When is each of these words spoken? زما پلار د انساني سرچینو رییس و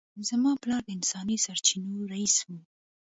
زما 0.29 0.51
پلار 0.61 0.81
د 0.85 0.89
انساني 0.97 1.37
سرچینو 1.45 1.99
رییس 2.11 2.35
و 2.45 2.49